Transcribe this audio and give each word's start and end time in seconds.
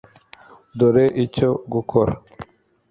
dore 0.77 1.05
icyo 1.25 1.49
gukora 1.73 2.13